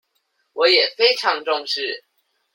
[0.53, 2.03] 我也非常重視